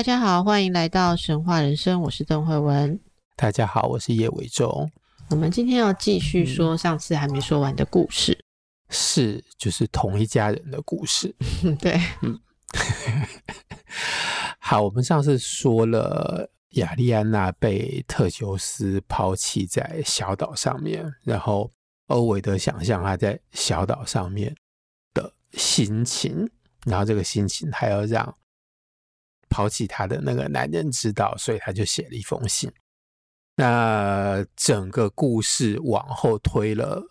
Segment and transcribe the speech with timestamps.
[0.00, 2.98] 大家好，欢迎来到神话人生，我是邓惠文。
[3.36, 4.90] 大家好，我是叶伟忠。
[5.28, 8.40] 我们今天要继续说上次还没说完的故事，嗯、
[8.88, 11.36] 是就是同一家人的故事。
[11.78, 12.40] 对，嗯，
[14.58, 16.50] 好，我们上次说了。
[16.76, 21.70] 亚利安娜被特修斯抛弃在小岛上面，然后
[22.06, 24.56] 欧维德想象他在小岛上面
[25.12, 26.48] 的心情，
[26.86, 28.34] 然后这个心情还要让
[29.50, 32.72] 抛弃他的那个男人知道，所以他就写了一封信。
[33.56, 37.02] 那整个故事往后推了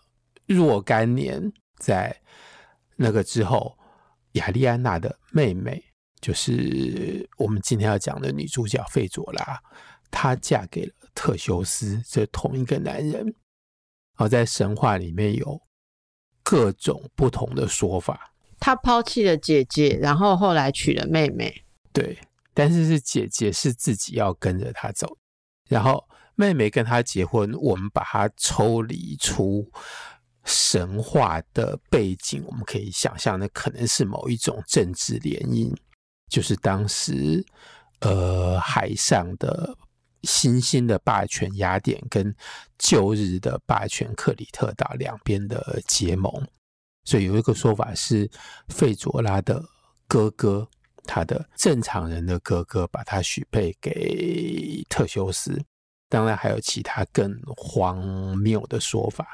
[0.47, 2.19] 若干年，在
[2.95, 3.77] 那个之后，
[4.31, 5.83] 亚利安娜的妹妹。
[6.21, 9.57] 就是我们今天要讲的女主角费佐拉，
[10.11, 13.33] 她嫁给了特修斯，这同一个男人。
[14.17, 15.61] 而在神话里面有
[16.43, 18.33] 各种不同的说法。
[18.59, 21.63] 她抛弃了姐姐，然后后来娶了妹妹。
[21.93, 22.19] 对，
[22.59, 25.17] 但是是姐姐是自己要跟着她走，
[25.69, 27.53] 然后妹妹跟她结婚。
[27.53, 29.71] 我们把它抽离出
[30.43, 35.73] 神话的背景，我们可以想象，那可能是某一种政治联姻。
[36.27, 37.45] 就是当时，
[38.01, 39.73] 呃，海上的
[40.23, 42.35] 新兴的霸权雅典跟
[42.77, 46.45] 旧日的霸权克里特岛两边的结盟，
[47.05, 48.29] 所以有一个说法是，
[48.67, 49.63] 费卓拉的
[50.09, 50.67] 哥哥，
[51.09, 55.59] 他的正常人的哥哥，把他许配给特修斯。
[56.07, 57.97] 当然还有其他更荒
[58.37, 59.27] 谬的说法。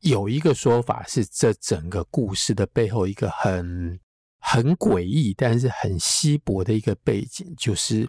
[0.00, 3.98] 有一个说法是，这整个故事的背后一个很。
[4.40, 8.08] 很诡异，但是很稀薄的一个背景，就是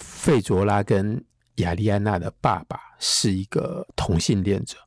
[0.00, 1.22] 费卓拉跟
[1.56, 4.78] 亚利安娜的爸爸是一个同性恋者，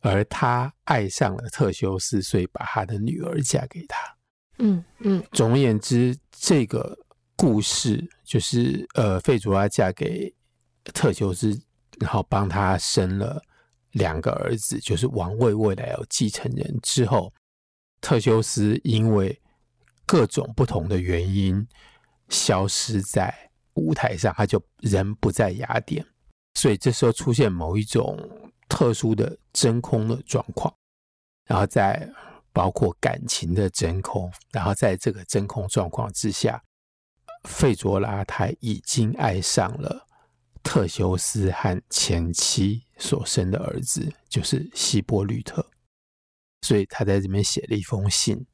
[0.00, 3.98] 而他爱上了特修斯，所以把他的女儿嫁给他。
[4.58, 5.22] 嗯嗯。
[5.32, 6.96] 总而言之，这个
[7.38, 10.34] 故事就是呃，费卓拉嫁给
[10.92, 11.56] 特修斯，
[12.00, 13.40] 然后帮他生了
[13.92, 17.32] 两个儿子，就是王位未来有继承人之后，
[18.00, 19.40] 特修斯因为
[20.04, 21.64] 各种不同的原因
[22.28, 23.32] 消失在
[23.74, 26.04] 舞台上，他就人不在雅典，
[26.54, 28.18] 所以这时候出现某一种
[28.68, 30.74] 特殊的真空的状况，
[31.46, 32.10] 然后在
[32.52, 36.60] 包括感情的真空，然后在这个真空状况之下，
[37.48, 40.06] 费卓拉他已经爱上了
[40.62, 45.66] 特修斯和前妻所生的儿子，就是希波吕特，
[46.62, 48.46] 所以他在这边写了一封信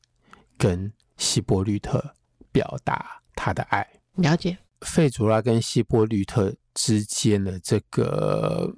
[0.56, 0.92] 跟。
[1.16, 2.16] 希波吕特
[2.50, 8.68] 表达他的爱，了解费卓拉跟希波吕特之间的这个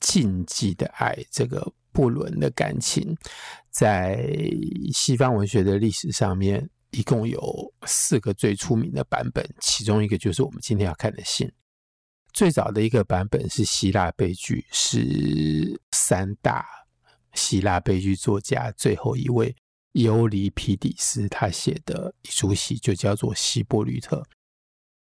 [0.00, 3.16] 禁忌的爱，这个不伦的感情，
[3.70, 4.28] 在
[4.92, 11.50] 西方文学的历史上面，一共有四个最出名的版本，其中一个就是我们今天要看的信。
[12.32, 16.64] 最早的一个版本是希腊悲剧，是三大
[17.34, 19.54] 希腊悲剧作家最后一位。
[19.92, 24.16] 尤里皮底斯他写的一出戏就叫做《希波吕特》，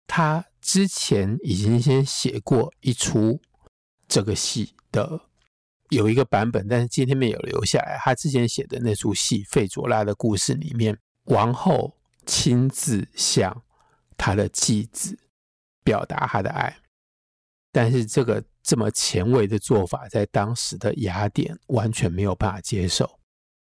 [0.07, 3.41] 他之前已经先写过一出
[4.07, 5.23] 这个戏的
[5.91, 7.99] 有一个版本，但是今天没有留下来。
[8.01, 13.63] 他之前写的那出戏《费卓拉的故事》里面，王后亲自向
[14.17, 15.19] 他的继子
[15.85, 16.77] 表达他的爱，
[17.71, 23.19] 但是这个这么前卫的做法，在当时的雅典完全没有办法接受。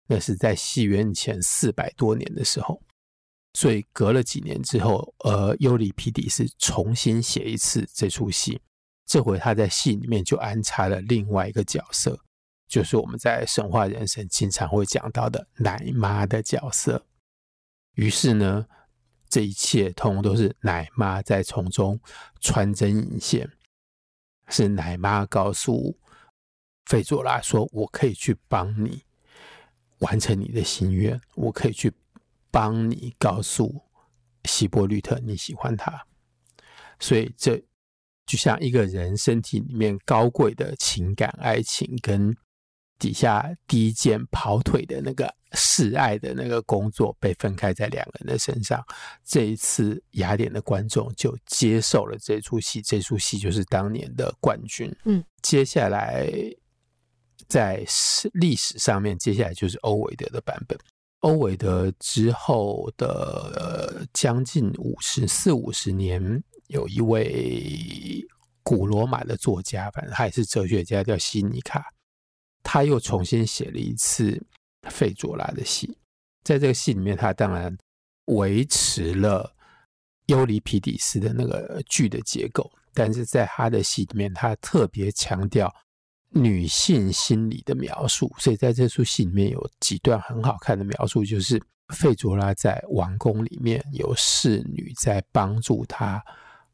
[0.08, 2.82] 那是在西元前四百多年的时候，
[3.54, 8.62] 所以隔了几年之后，呃，尤里皮底斯重新写一次这出戏，
[9.06, 12.20] 这回他在戏里面就安插了另外一个角色，
[12.68, 17.06] 就是我们在神话人生经常会讲到的奶妈的角色。
[17.94, 18.66] 于是呢，
[19.30, 22.00] 这一切通通都是奶妈在从中
[22.42, 23.50] 穿针引线，
[24.48, 25.98] 是奶妈告诉
[26.86, 29.04] 费佐拉说：“我可以去帮你。”
[30.00, 31.90] 完成你的心愿，我可以去
[32.52, 33.82] 帮你告诉
[34.44, 36.06] 希波吕特你喜欢他，
[37.00, 37.58] 所以这
[38.26, 42.36] 就像一个人身体里面高贵的情感、爱情跟
[43.00, 48.84] 底下第一件跑腿的那个示爱的那个工作被分开在两个人的身上。
[49.26, 54.94] 这一次雅典的观众就接受了这出戏，这出戏就是当年的冠军。
[55.06, 56.30] 嗯，接下来
[57.48, 57.86] 在
[58.34, 60.78] 历史上面，接下来就是欧维德的版本。
[61.20, 68.26] 欧维德之后的将近五十四五十年，有一位
[68.62, 71.93] 古罗马的作家，反正他也是哲学家，叫西尼卡。
[72.64, 74.42] 他又重新写了一次
[74.90, 75.96] 费卓拉的戏，
[76.44, 77.78] 在这个戏里面，他当然
[78.26, 79.54] 维持了
[80.28, 85.74] 尤里皮底斯的那个剧的结构，但是在他的戏里面，他特别强调
[86.30, 91.62] 女性心理的描述，所以在这出戏里面有几段很好看的描述，就是
[91.94, 96.24] 费卓拉在王宫里面有侍女在帮助他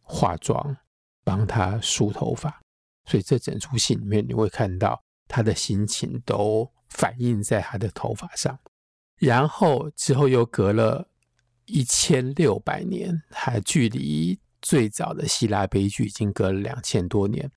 [0.02, 0.78] 化妆，
[1.24, 2.62] 帮他梳头发，
[3.06, 5.04] 所以这整出戏里面你会看到。
[5.30, 8.60] 他的心情都反映在他的头发上，
[9.20, 11.08] 然后之后又隔了
[11.66, 17.50] 一千六百年，还距离最早的希腊悲剧已经隔了两千多年。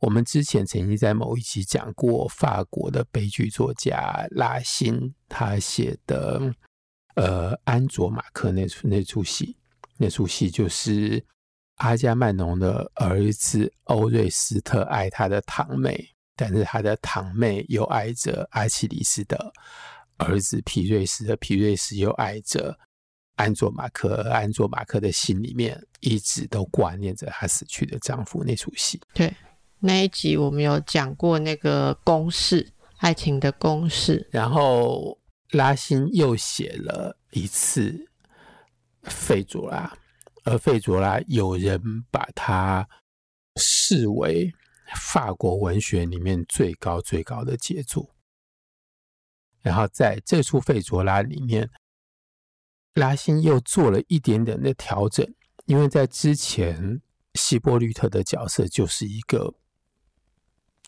[0.00, 6.52] 我们之前曾经在某一集讲过法国的悲剧作家拉辛他写的
[7.14, 9.56] 呃《安卓马克》那出那出戏，
[9.96, 11.24] 那出戏就是
[11.76, 16.11] 阿加曼农的儿子欧瑞斯特爱他的堂妹。
[16.34, 19.52] 但是他的堂妹又爱着阿奇里斯的
[20.16, 22.78] 儿子皮瑞斯，的皮瑞斯又爱着
[23.36, 29.00] 安卓马克，安卓马克的心里面一直都挂念着她死去的丈夫那出戏。
[29.12, 29.34] 对，
[29.78, 34.26] 那一集我们有讲过那个公式，爱情的公式。
[34.30, 35.18] 然后
[35.50, 38.08] 拉辛又写了一次
[39.02, 39.92] 费卓拉，
[40.44, 41.80] 而费卓拉有人
[42.10, 42.88] 把他
[43.56, 44.52] 视为。
[44.94, 48.14] 法国文学里面最高最高的杰作，
[49.60, 51.70] 然后在这出费卓拉里面，
[52.94, 55.26] 拉辛又做了一点点的调整，
[55.64, 57.00] 因为在之前
[57.34, 59.54] 希波吕特的角色就是一个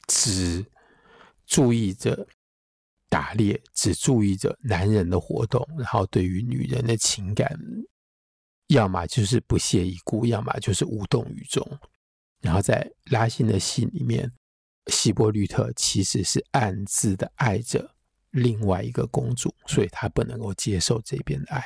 [0.06, 0.66] 只
[1.46, 2.26] 注意着
[3.08, 7.58] 打猎，只注意着男人的活动，然后对于女人的情感，
[8.66, 11.66] 要么就是不屑一顾，要么就是无动于衷。
[12.44, 14.30] 然后在拉辛的戏里面，
[14.88, 17.94] 希波吕特其实是暗自的爱着
[18.32, 21.64] 另外一个公主，所以他不能够接受这边的爱。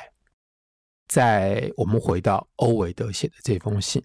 [1.09, 4.01] 在我们回到欧维德写的这封信，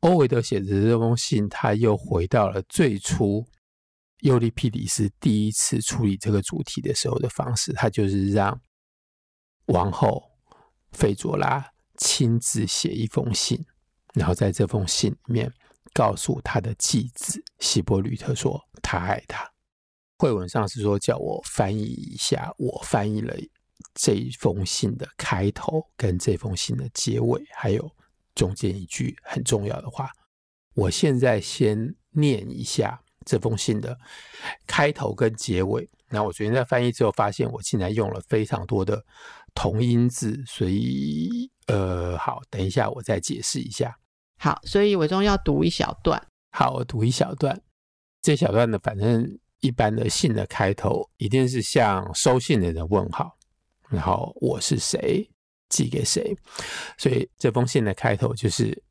[0.00, 3.46] 欧维德写的这封信，他又回到了最初
[4.20, 8.58] 尤利皮里斯第一次处理这个主题的时候的方式，他就是让
[9.66, 10.22] 王后
[10.92, 13.62] 费卓拉亲自写一封信，
[14.14, 15.52] 然后在这封信里面。
[15.92, 19.50] 告诉他的继子希波吕特说他爱他。
[20.18, 23.34] 会文上是说叫我翻译一下，我翻译了
[23.94, 27.90] 这一封信的开头跟这封信的结尾，还有
[28.34, 30.10] 中间一句很重要的话。
[30.74, 33.98] 我现在先念一下这封信的
[34.66, 35.88] 开头跟结尾。
[36.08, 39.04] 那我昨天在翻译之后发现，我竟然用了非常多的
[39.54, 43.98] 同音字，所以呃，好，等一下我再解释一下。
[44.38, 46.22] 好，所以伟忠要读一小段。
[46.50, 47.60] 好，我读一小段。
[48.22, 53.36] 这小段呢，反正一般的信的开头一定是向收信的人问好，
[53.88, 55.28] 然后我是谁，
[55.68, 56.36] 寄给谁。
[56.98, 58.82] 所以这封信的开头就是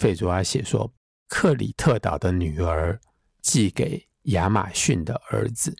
[0.00, 0.92] 费卓拉写说，
[1.28, 2.98] 克里特岛的女儿
[3.42, 5.76] 寄给亚马逊的儿子，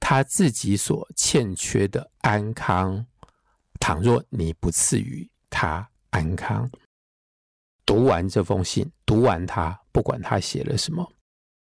[0.00, 3.06] 他自己所欠缺的安康，
[3.80, 6.68] 倘若你不赐予他安康。
[7.88, 11.10] 读完这封信，读完它，不管他写了什么，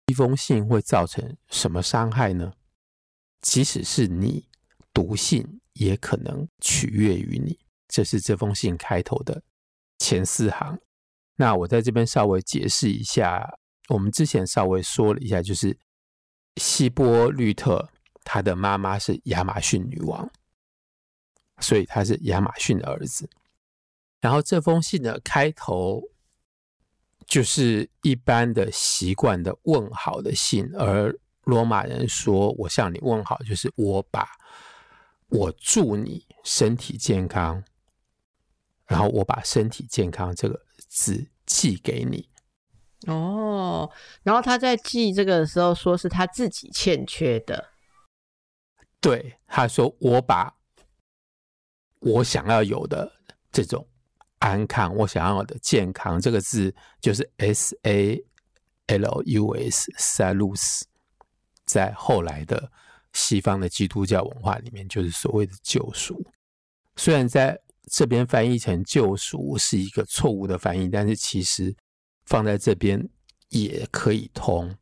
[0.08, 2.52] 一封信会造成什么伤害呢？
[3.40, 4.46] 即使是你
[4.92, 7.58] 读信，也可能取悦于你。
[7.88, 9.42] 这是这封信开头的
[10.00, 10.78] 前四行。
[11.36, 13.50] 那我在这边稍微解释一下，
[13.88, 15.74] 我们之前稍微说了一下，就是
[16.56, 17.88] 希波吕特
[18.22, 20.30] 他的妈妈是亚马逊女王，
[21.62, 23.26] 所以他是亚马逊的儿子。
[24.22, 26.00] 然后这封信的开头
[27.26, 31.12] 就是一般的习惯的问好的信，而
[31.42, 34.28] 罗马人说“我向你问好”，就是我把
[35.28, 37.64] 我祝你身体健康，
[38.86, 42.28] 然后我把身体健康这个字寄给你。
[43.08, 43.90] 哦，
[44.22, 47.70] 然后他在寄这个的时候说是他自己欠缺的，
[49.00, 50.54] 对，他说我把
[51.98, 53.10] 我想要有的
[53.50, 53.84] 这种。
[54.42, 58.20] 安康，我想要的健康这个字就是 S A
[58.88, 60.82] L U S，Salus，
[61.64, 62.70] 在后来的
[63.12, 66.26] 西方的基督教文化里面，就是所谓的救赎。
[66.96, 67.56] 虽然在
[67.92, 71.72] 这边翻译成救赎是一个错误的翻译，但是其实
[72.26, 73.08] 放在这边
[73.50, 74.76] 也可以通，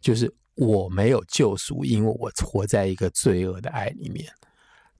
[0.00, 4.32] 就是我没有救赎，因为我活在一个罪恶的爱里面，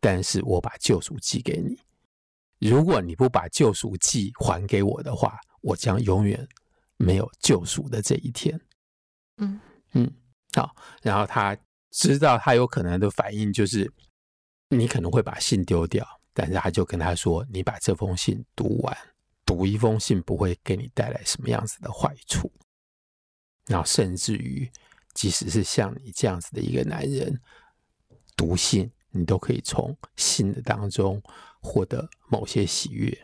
[0.00, 1.78] 但是我把救赎寄给你。
[2.60, 6.46] 如果你不把救赎祭还给我的话，我将永远
[6.98, 8.60] 没有救赎的这一天。
[9.38, 9.58] 嗯
[9.94, 10.14] 嗯，
[10.54, 11.56] 好，然后他
[11.90, 13.90] 知道他有可能的反应就是
[14.68, 18.94] 你可能会把信丢掉，但是他就跟他说：“你把这封信读完，
[19.46, 22.52] 读一封信不会给你带来什么样子的坏处。
[23.66, 24.70] 然后甚至于，
[25.14, 27.40] 即使是像你这样子的一个男人，
[28.36, 31.22] 读信你都可以从信的当中。”
[31.60, 33.16] 获得某些喜悦，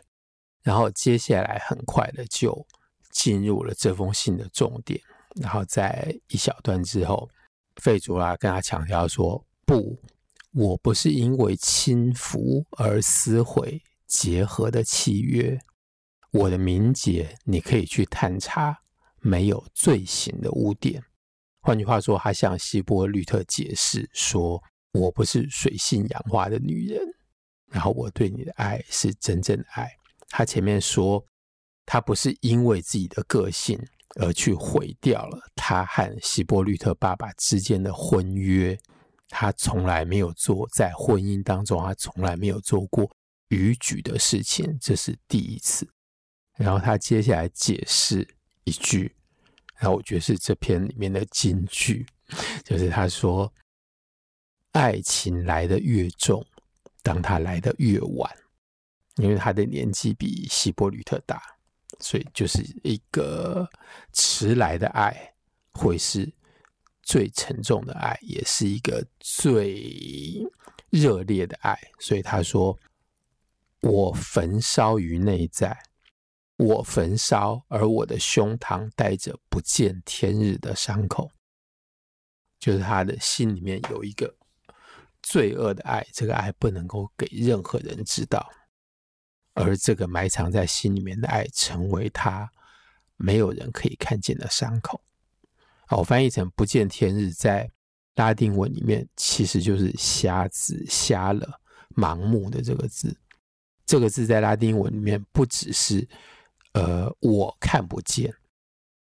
[0.62, 2.66] 然后接下来很快的就
[3.10, 5.00] 进入了这封信的重点。
[5.40, 7.28] 然后在一小段之后，
[7.82, 9.98] 费卓拉跟他强调说：“不，
[10.52, 15.58] 我不是因为轻浮而撕毁结合的契约。
[16.30, 18.78] 我的名节你可以去探查，
[19.20, 21.02] 没有罪行的污点。
[21.60, 24.62] 换句话说，他向希波吕特解释说：
[24.92, 27.00] 我不是水性杨花的女人。”
[27.70, 29.90] 然后我对你的爱是真正的爱。
[30.28, 31.24] 他前面说，
[31.84, 33.78] 他不是因为自己的个性
[34.20, 38.78] 而去毁掉了他和希波吕特爸爸之间的婚约。
[39.28, 43.10] 他从来没有做在婚姻当中，他从来没有做过
[43.48, 45.88] 逾矩的事情，这是第一次。
[46.56, 48.26] 然后他接下来解释
[48.62, 49.14] 一句，
[49.76, 52.06] 然后我觉得是这篇里面的金句，
[52.64, 53.52] 就是他说
[54.72, 56.46] ：“爱情来的越重。”
[57.06, 58.36] 当他来的越晚，
[59.18, 61.40] 因为他的年纪比希波吕特大，
[62.00, 63.64] 所以就是一个
[64.12, 65.32] 迟来的爱
[65.70, 66.28] 会是
[67.04, 70.44] 最沉重的爱，也是一个最
[70.90, 71.78] 热烈的爱。
[72.00, 72.76] 所以他说
[73.82, 75.80] ：“我焚烧于内在，
[76.56, 81.30] 我焚烧，而我的胸膛带着不见天日的伤口，
[82.58, 84.34] 就是他的心里面有一个。”
[85.28, 88.48] 罪恶的爱，这个爱不能够给任何人知道，
[89.54, 92.48] 而这个埋藏在心里面的爱，成为他
[93.16, 95.02] 没有人可以看见的伤口。
[95.88, 97.68] 好，翻译成“不见天日”在
[98.14, 101.60] 拉丁文里面其实就是瞎子、瞎了、
[101.96, 103.18] 盲目的这个字。
[103.84, 106.08] 这个字在拉丁文里面不只是
[106.74, 108.32] 呃我看不见，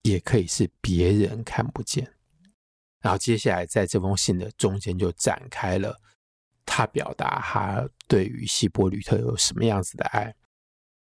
[0.01, 2.11] 也可以是别人看不见。
[3.03, 6.01] 然后接下来在这封信的中间就展开了。
[6.67, 10.35] 他表达他对于希波吕特有什么样子的爱，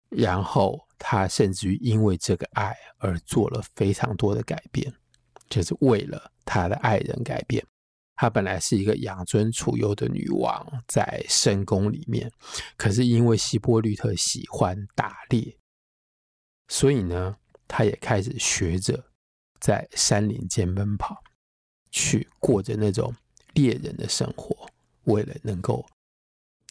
[0.09, 4.93] 然后他甚至于因为这个爱而做了非常多的改变，
[5.50, 7.65] 就是为了他的爱人改变。
[8.17, 12.31] 他本来是一个养尊处优的女王，在深宫里面，
[12.77, 15.57] 可是因为希波吕特喜欢打猎，
[16.69, 17.35] 所以呢，
[17.67, 19.03] 他也开始学着
[19.59, 21.21] 在山林间奔跑，
[21.91, 23.13] 去过着那种
[23.53, 24.69] 猎人的生活。
[25.05, 25.85] 为了能够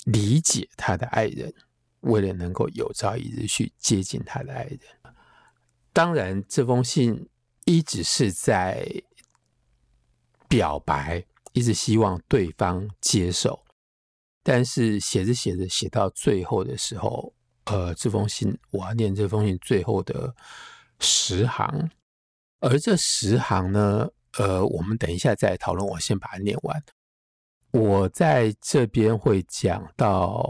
[0.04, 1.52] 理解他的爱人，
[2.00, 4.80] 为了能够有朝一日去接近他的爱人，
[5.92, 7.28] 当然这封信
[7.64, 8.86] 一直是在
[10.48, 13.64] 表白，一直希望对方接受。
[14.42, 17.32] 但是写着写着写到最后的时候，
[17.64, 20.36] 呃，这封信我要念这封信最后的
[21.00, 21.90] 十行，
[22.60, 26.84] 而这十行呢，呃，我们等一下再讨论，我先把它念完。
[27.74, 30.46] 我在这边会讲到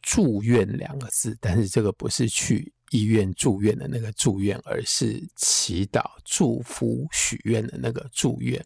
[0.00, 8.64] 住院两个字，但是这个不是去医院住院的那个住院，而是祈祷、祝福、许愿的那个祝愿。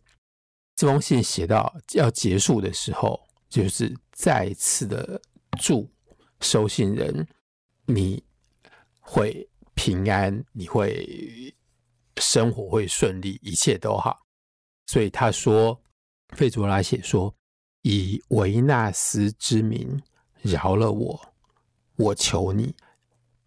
[0.77, 5.19] 这封信写到要结束的时候，就是再次的
[5.59, 5.91] 祝
[6.41, 7.27] 收信人
[7.87, 8.23] 你
[9.01, 11.55] 会平安，你会
[12.19, 14.19] 生活会顺利，一切都好。
[14.85, 15.82] 所以他说。
[16.35, 17.35] 费卓拉写说
[17.83, 20.03] ：“以维纳斯之名
[20.41, 21.35] 饶了我，
[21.97, 22.75] 我求你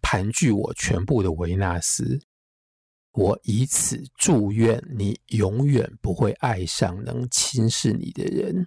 [0.00, 2.20] 盘踞我全部的维纳斯，
[3.12, 8.66] 我以此祝愿你永远不会爱上能轻视你的人，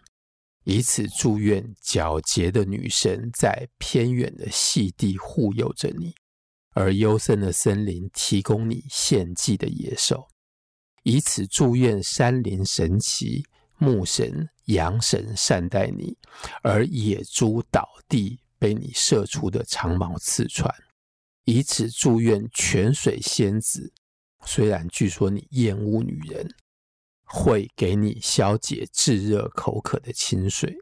[0.66, 6.14] 以此祝愿皎洁的女神在偏远的细地护佑着你，
[6.74, 10.28] 而幽深的森林提供你献祭的野兽，
[11.04, 13.46] 以此祝愿山林神奇。”
[13.80, 16.18] 牧神、羊神善待你，
[16.62, 20.72] 而野猪倒地被你射出的长矛刺穿，
[21.46, 23.92] 以此祝愿泉水仙子。
[24.46, 26.48] 虽然据说你厌恶女人，
[27.24, 30.78] 会给你消解炙热口渴的清水。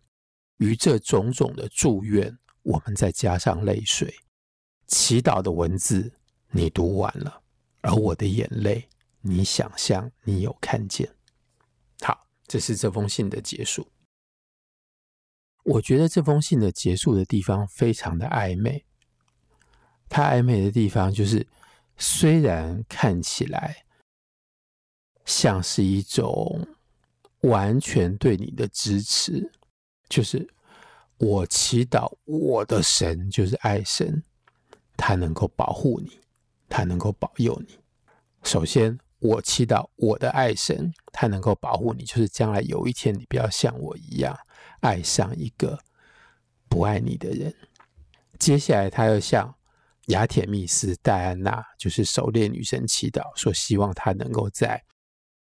[0.58, 4.14] 于这种种的祝愿，我们再加上泪水，
[4.88, 6.12] 祈祷的文字
[6.50, 7.44] 你读完了，
[7.82, 8.90] 而我的眼泪，
[9.22, 11.17] 你想象你有看见。
[12.48, 13.88] 这是这封信的结束。
[15.64, 18.86] 我觉得这封信的结束的地方非常的暧昧。
[20.08, 21.46] 它暧昧的地方就是，
[21.98, 23.86] 虽然看起来
[25.26, 26.66] 像是一种
[27.42, 29.52] 完全对你的支持，
[30.08, 30.48] 就是
[31.18, 34.24] 我祈祷我的神就是爱神，
[34.96, 36.18] 他能够保护你，
[36.70, 37.78] 他能够保佑你。
[38.44, 44.38] 首先，我祈祷我的爱神，他能够保护你，就是将来有一天你不要像我一样。
[44.82, 45.80] 爱上一个
[46.70, 47.52] 不爱你的人，
[48.38, 49.52] 接下来他又向
[50.08, 54.80] 雅铁密斯、戴安娜，就是狩猎女神祈祷，说希望他能够在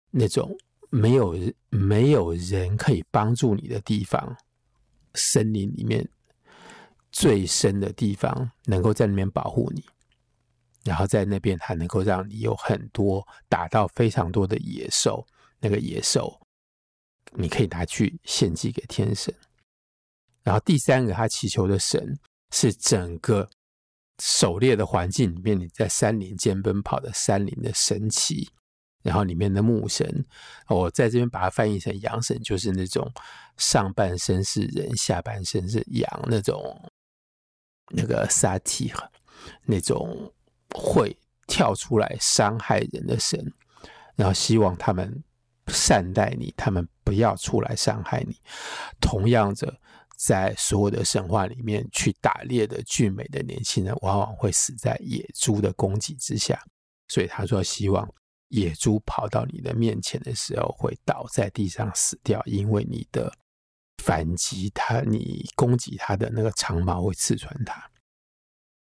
[0.10, 0.58] 那种
[0.89, 1.36] 没有
[1.70, 4.38] 没有人可以帮助你的地方，
[5.16, 6.08] 森林里面
[7.12, 9.84] 最深的地方，能够在里面保护你，
[10.83, 15.25] 然后在那边还能够让你有很多打到非常多的野兽，
[15.59, 16.39] 那个野兽。
[17.33, 19.31] 你可以拿去献祭给天神，
[20.41, 22.17] 然后第三个他祈求的神
[22.51, 23.48] 是整个
[24.17, 28.50] 狩猎的环境里面，你在山林间奔跑的山林的神奇，
[29.03, 30.25] 然后里面的牧神，
[30.69, 33.07] 我在这边把它翻译成羊神，就是那种
[33.57, 36.91] 上半身是人，下半身是羊那种
[37.89, 38.91] 那个萨提
[39.65, 40.33] 那种
[40.76, 43.54] 会跳出来伤害人的神，
[44.16, 45.24] 然后希望他们。
[45.72, 48.36] 善待你，他们不要出来伤害你。
[49.00, 49.80] 同样的，
[50.18, 56.60] 在所有的神话里面，去打猎的俊美的年轻人，往往会死在野猪的攻击之下。
[57.08, 58.12] 所以他说，希望
[58.48, 63.32] 野猪跑到你的面前的时候，会倒在地上死掉，因为你的
[64.04, 67.80] 反击，他你攻击他的那个长矛会刺穿他。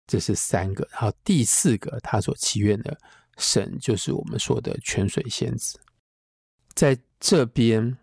[0.05, 2.97] 这是三个，然后第四个，他所祈愿的
[3.37, 5.79] 神，就是我们说的泉水仙子。
[6.75, 7.97] 在这边，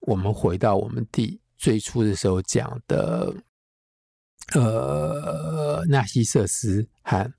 [0.00, 3.34] 我们回到我们第最初的时候讲的，
[4.54, 7.32] 呃，纳西瑟斯和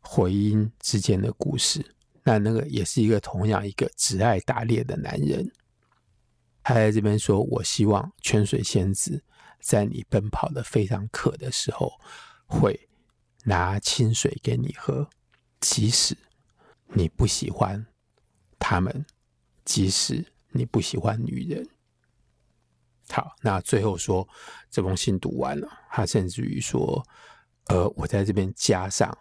[0.00, 1.94] 回音之间的故事。
[2.22, 5.50] 那那个也是一个同样一个只爱打猎的男人，
[6.62, 9.22] 他在这边说：“我希望泉水仙子
[9.60, 11.92] 在你奔跑的非常渴的时候，
[12.46, 12.88] 会
[13.44, 15.08] 拿清水给你喝，
[15.60, 16.16] 即使
[16.88, 17.86] 你不喜欢
[18.58, 19.06] 他们。”
[19.64, 21.66] 即使你不喜欢女人，
[23.08, 24.28] 好，那最后说
[24.68, 27.02] 这封信读完了，他甚至于说，
[27.68, 29.16] 呃，我在这边加上，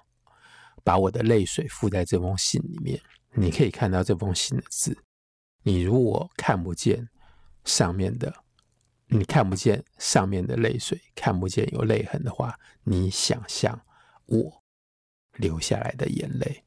[0.83, 4.97] 把我的泪水附在这封信里面，你可以看到这封信的字。
[5.61, 7.07] 你如果看不见
[7.63, 8.43] 上面的，
[9.07, 13.81] 你看不见上面的泪水，看不见有泪痕的话，你想象
[14.33, 14.63] 我
[15.37, 16.63] 流下来的眼泪。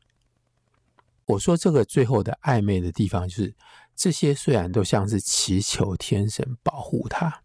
[1.27, 3.55] 我说这个最后的暧昧的地方，就是
[3.97, 7.43] 这些虽然都像是祈求天神保护他，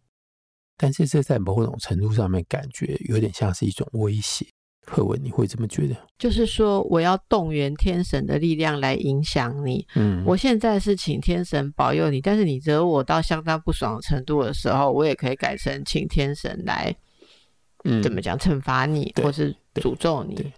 [0.78, 4.46] 但是这在某种程度上面感觉有点像是一种威胁。
[4.84, 5.96] 赫文，你会这么觉得？
[6.18, 9.88] 就是说，我要动员天神的力量来影响你。
[9.94, 16.94] 嗯，我现在是请天神保佑你，但是你惹我到相当不爽的程度的时候，我也可以改成请天神来，
[17.84, 20.52] 嗯，怎么讲，惩罚你，或是诅咒你。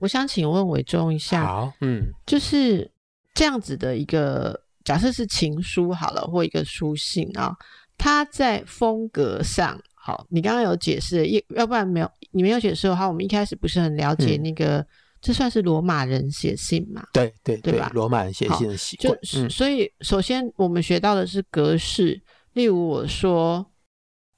[0.00, 2.88] 我想请问伟忠一下，好，嗯，就是
[3.34, 7.52] 这样子的一个假设是情书好了，或一个书信啊，
[7.96, 14.86] 它在风格上，好，你刚刚有解释，要要不然没有，你没有解释的话，我们一开始不是很了解那个，嗯、
[15.20, 17.04] 这算是罗马人写信嘛？
[17.12, 17.90] 对对对，对吧？
[17.92, 23.66] 罗马人写信的习惯，就、嗯、所以首先我们学到的是格式，例如我说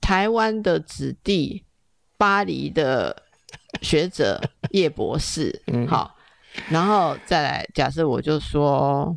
[0.00, 1.66] 台湾的子弟，
[2.16, 3.24] 巴黎的。
[3.82, 6.14] 学者叶博士，嗯，好，
[6.68, 9.16] 然后再来，假设我就说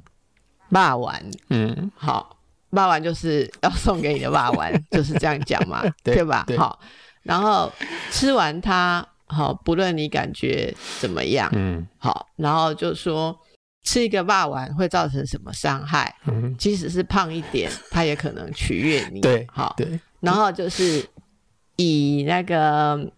[0.70, 2.38] 霸丸，嗯，好，
[2.70, 6.44] 霸丸就是要送给你的霸丸，就是这样讲嘛， 对，吧？
[6.48, 6.80] 对，好，
[7.24, 7.72] 然后
[8.12, 13.38] 吃完它，好，不论你感觉怎么样，嗯，好，然后就说
[13.84, 16.16] 吃一个霸丸会造成什么伤害？
[16.28, 21.04] 嗯，即使是胖一点，它也可能取悦你，对，好，对，然后就是
[21.78, 23.12] 以那个。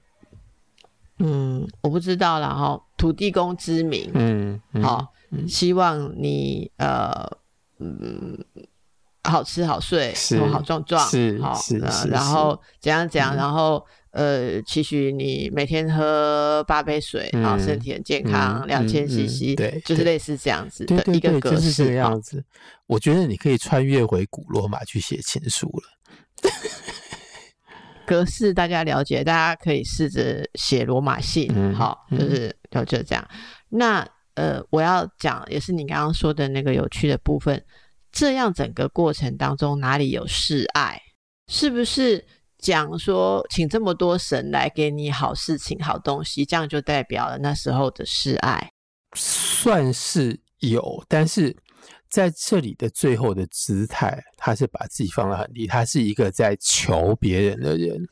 [1.19, 2.79] 嗯，我不知道了哈。
[2.97, 7.25] 土地公之名，嗯，好，嗯、希望你呃，
[7.79, 8.37] 嗯，
[9.23, 10.13] 好吃好睡，
[10.51, 22.43] 好壮壮，是，好，是，是，然后怎样怎样，然后呃，期许你每天喝八杯水，然后身体很健康，两千 CC，对，就是类似这样子的一个格式，就是这个样子。
[22.87, 26.51] 我觉得你可以穿越回古罗马去写情书了。
[28.05, 33.27] 格式大家了解，大家可以试着写罗马信，嗯、好，就是就就这样。
[33.69, 37.63] 那呃，我要讲也是你刚刚说的那个有趣的部分，
[38.11, 41.01] 这样整个过程当中哪里有示爱？
[41.51, 42.25] 是不是？
[42.57, 48.71] 讲说，请这么多神来给你好事情、好东西，这样就代表了那时候的示爱，
[49.13, 51.03] 算是有。
[51.07, 51.55] 但是
[52.15, 58.07] 在这里的最后的姿态，他是把自己放得很低，他是一个在求别人的人，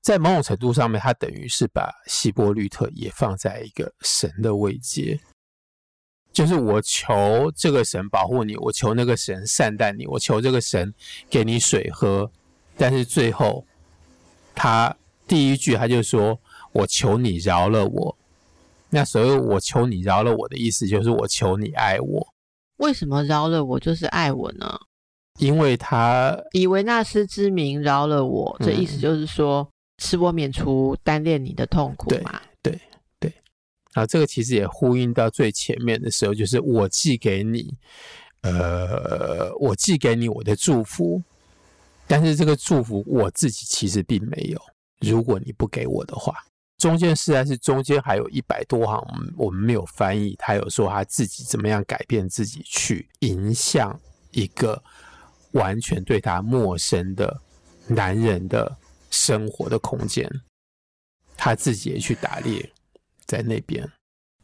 [0.00, 5.20] 在某种程度上面，他等于是把希波吕特也放在一个神的位阶，
[6.32, 10.90] 就是我求这个神保护你，我求那个神善待你，我求这个神
[11.28, 12.32] 给你水喝，
[12.78, 13.66] 但是最后。
[14.54, 14.96] 他
[15.28, 16.40] 第一句他就说
[16.72, 18.16] ：“我求你饶了我。”
[18.88, 22.31] 那所谓“我求你饶了我”的意思就是“我求你爱我”。
[22.82, 24.78] 为什么饶了我就是爱我呢？
[25.38, 29.66] 因为他以维纳斯之名饶了我，这意思就是说，
[29.98, 32.40] 使我免除单恋你的痛苦嘛。
[32.60, 32.80] 对对
[33.20, 33.32] 对。
[33.94, 37.72] 啊，这个其实也呼应到最前面的时候，就是我寄给你，
[38.42, 41.22] 呃，我寄给你我的祝福。
[42.08, 44.60] 但是这个祝福我自己其实并没有。
[45.00, 46.34] 如果你不给我的话，
[46.82, 49.00] 中间是在是中间还有一百多行，
[49.36, 50.34] 我们没有翻译。
[50.36, 53.96] 他有说他自己怎么样改变自己，去迎向
[54.32, 54.82] 一个
[55.52, 57.40] 完全对他陌生的
[57.86, 58.76] 男人的
[59.12, 60.28] 生活的空间。
[61.36, 62.72] 他自己也去打猎，
[63.26, 63.88] 在那边。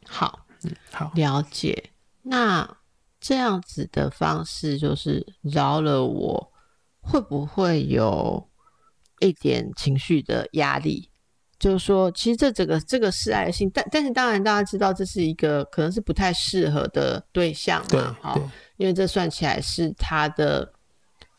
[0.05, 1.91] 好，嗯，好，了解。
[2.21, 2.77] 那
[3.19, 6.53] 这样子的方式就是饶了我。
[7.01, 8.49] 会不会有
[9.19, 11.08] 一点情绪的压力？
[11.59, 20.71] 就是说，其实这整个这个示爱性，但但是当然大家知道这是一个可能是不太适合的对象嘛，哈，因为这算起来是他的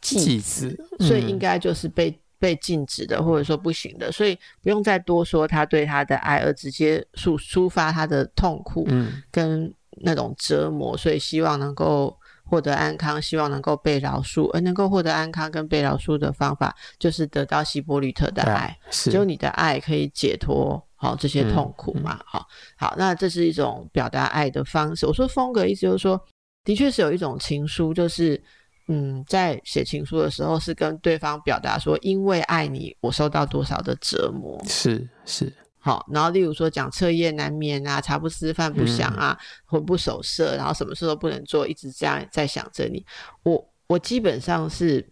[0.02, 12.14] 继子，所以应该就是被、嗯、被禁止的，或者说不行的，所以不用再多说他对他的爱，而直接抒抒发他的痛苦，嗯，跟那种折磨，所以希望能够。
[12.50, 22.20] 获得安康，希望能够被饶恕，而能够获得安康跟被饶恕的方法，就是得到希波吕特的爱，只有你的爱可以解脱好这些痛苦嘛？
[22.26, 25.06] 好、嗯嗯，好，那这是一种表达爱的方式。
[25.06, 26.20] 我说风格意思就是说，
[26.64, 28.42] 的确是有一种情书，就是
[28.88, 35.52] 嗯，在写情书的时候是跟对方表达说，因为爱你，我受到多少的折磨，是是。
[35.82, 43.02] 好，然后例如说讲彻夜难眠啊，茶不思饭不想啊，魂、嗯、不守舍，然后什么事都不能做，一直这样在想着你。
[43.44, 45.10] 我我基本上是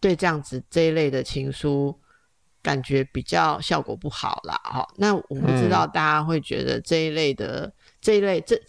[0.00, 1.96] 对这样子这一类的情书
[2.60, 4.60] 感觉比较效果不好啦。
[4.64, 8.60] 哈，那我不知道大家会觉得这一类的、嗯、这一类这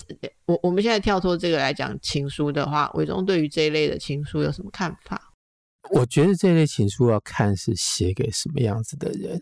[0.45, 5.19] 我我们现在跳脱这个来讲情书的话，伟忠对于这一类的情书有什么看法？
[5.89, 9.41] 我觉得这类情书要看是写给什么样子的人，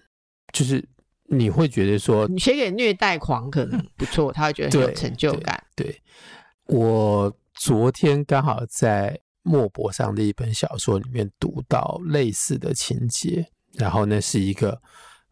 [0.54, 0.88] 就是。
[1.30, 5.62] 你会觉得说，你写给虐待狂可能不错，他会觉得很有成就感。
[5.76, 14.82] 对，对，对，我昨天刚好在莫泊桑的一本小说里面读到类似的情节，然后呢是一个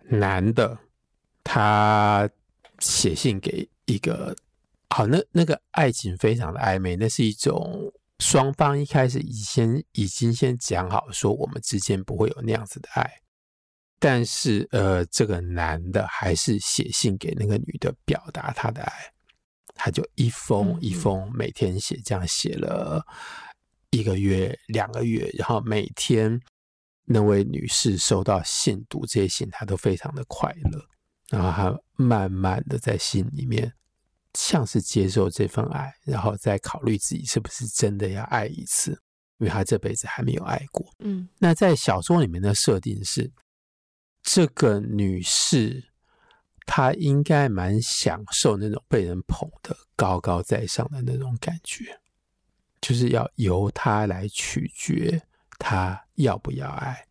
[0.10, 0.78] 男的，
[1.44, 2.30] 他
[2.80, 4.36] 写信给一个，
[4.90, 13.10] 好，那那个爱情非常的暧昧，那是一种双方一开始已先已经先讲好说我们之间不会有那样子的爱。
[13.98, 18.94] 但是，呃，这个男的还是写信给那个女的，表达他的爱。
[19.74, 23.06] 他就一封一封每天写，这样写了
[23.90, 26.40] 一个月、两个月，然后每天
[27.04, 30.82] 那位女士收到信，读这些信，她都非常的快乐。
[31.30, 33.70] 然后她慢慢的在心里面
[34.34, 38.92] 像是接受这份爱，然后再考虑自己是不是真的要爱一次，
[39.40, 40.86] 因为她这辈子还没有爱过。
[41.00, 43.32] 嗯，那在小说里面的设定是。
[44.26, 45.82] 这个女士，
[46.66, 51.98] 她应该蛮享受那种被人捧得高高在上的那种感觉，
[52.82, 55.22] 就是要由她来取决
[55.60, 57.06] 她要不要爱。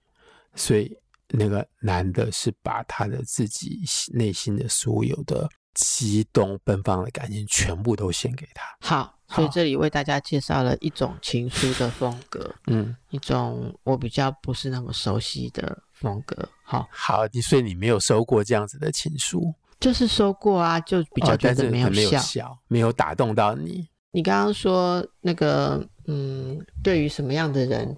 [0.56, 0.96] 所以
[1.28, 3.80] 那个男的是把他的自己
[4.12, 8.64] 内心的所有的激动奔放的感情全部都献给她。
[8.80, 15.82] 好，所以这里为大家介绍了一种情书的风格，嗯，一种我比较不是那么熟悉的。
[15.94, 23.88] 风格好，好，你所以你没有收过这样子的情书，就是收过啊，就比较觉得没有效，哦、没有打动到你。
[24.10, 27.96] 你刚刚说那个，嗯，对于什么样的人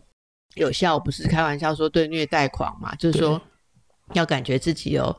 [0.57, 1.01] 有效？
[1.01, 3.40] 不是开玩笑说对虐待狂嘛，就是说
[4.12, 5.16] 要感觉自己有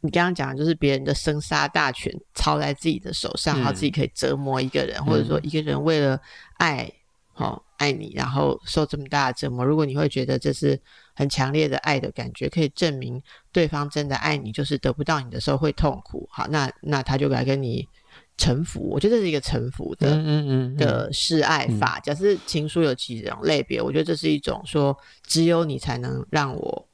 [0.00, 6.20] 你刚刚讲的就是别人的生杀大权操在自己的手上，嗯、然后自己可以折磨一个人，或者说一个人为了
[6.58, 6.90] 爱，
[7.32, 9.64] 好、哦、爱你，然后受这么大的折磨。
[9.64, 10.80] 如果你会觉得这是
[11.14, 13.20] 很强烈的爱的感觉，可以证明
[13.52, 16.28] 对方真的爱你，就是得不到你的时候会痛苦。
[16.30, 17.88] 好，那那他就来跟你。
[18.38, 21.96] 臣服，我觉得这是一个臣服的，嗯嗯嗯的示爱法。
[21.96, 24.94] 嗯、假设情书有几种类别，我觉得这是一种说，
[25.26, 26.85] 只有你才能让我，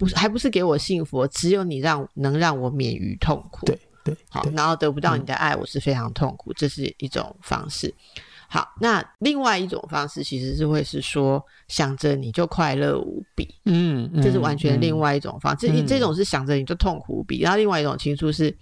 [0.00, 3.66] 不是还不是给我幸福，只有你让能让我免于痛苦。
[3.66, 7.94] 对对，好，然后得不到你的爱，我是非常痛苦，嗯、这是一种方式。
[8.48, 15.68] 好，那另外一种方式其实是会是说，想着你就快乐无比，嗯，这是完全另外一种方式。
[15.68, 18.56] 嗯、这这种是想着你就痛苦无比，然后另外一种情书是。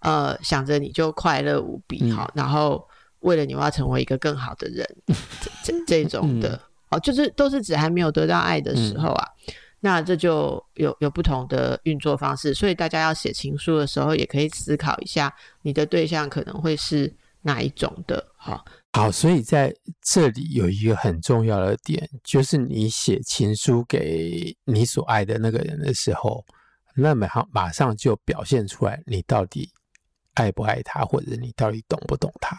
[0.00, 2.86] 呃，想着你就快乐无比，好，嗯、然后
[3.18, 4.88] 为了你我要成为一个更好的人，
[5.42, 6.54] 这这这种的，
[6.90, 17.12] 哦、嗯，就是都是指还没有得到爱的时候啊，嗯、那这就有有不同的运作方式，所以大家要写情书的时候，也可以思考一下你的对象可能会是
[17.42, 26.44] 哪一种的，好，好，所以在这里有一个很重要的点，就是你写情书给你所爱的那个人的时候，
[26.94, 29.70] 那马上马上就表现出来你到底。
[30.34, 32.56] 爱不爱他，或者你到底懂不懂他？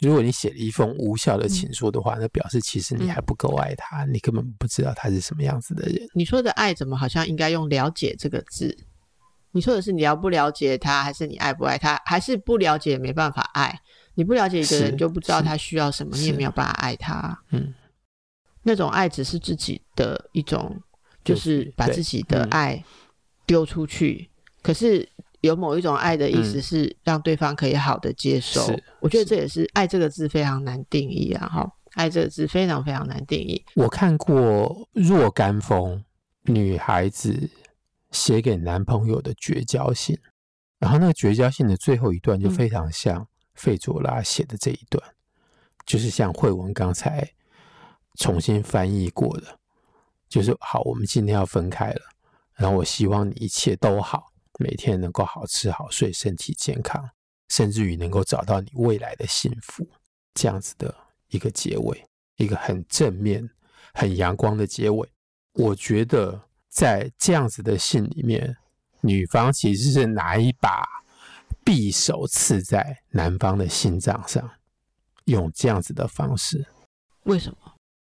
[0.00, 6.08] 如果你写了一封无效的情书的话，嗯、那表示其实你还不够爱他，嗯、你根本不知道他是什么样子的人。
[6.14, 8.74] 你说的爱，怎么好像应该用“了解”这个字？
[9.52, 13.78] 你说的是你了不了解他，还是你爱不爱他，还是不了解没办法爱？
[14.14, 17.38] 你不了解一个人，你就不知道他需要什么，你也没有办法爱他。
[17.50, 17.74] 嗯，
[18.62, 20.80] 那种爱只是自己的一种，
[21.22, 22.82] 就是把自己的爱
[23.44, 25.06] 丢出去，嗯、可是。
[25.40, 31.48] 有某一种爱的意思是让对方可以好的接受，嗯、我觉得这也是“爱”这个字非常难定义啊！
[31.48, 33.64] 哈，“爱”这个字非常非常难定义。
[33.74, 36.04] 我看过若干封
[36.42, 37.50] 女孩子
[38.10, 40.18] 写给男朋友的绝交信，
[40.78, 45.14] 然后那个绝交信的最后一段就非常像费卓拉写的这一段，嗯、
[45.86, 47.26] 就是像慧文刚才
[48.16, 49.58] 重新翻译过的，
[50.28, 52.02] 就是好，我们今天要分开了，
[52.56, 54.29] 然后我希望你一切都好。
[54.60, 57.02] 每天能够好吃好睡，身体健康，
[57.48, 59.88] 甚至于能够找到你未来的幸福，
[60.34, 60.94] 这样子的
[61.28, 63.48] 一个结尾，一个很正面、
[63.94, 65.08] 很阳光的结尾。
[65.54, 68.54] 我觉得在这样子的信里面，
[69.00, 70.84] 女方其实是拿一把
[71.64, 74.46] 匕首刺在男方的心脏上，
[75.24, 76.66] 用这样子的方式。
[77.22, 77.56] 为什么？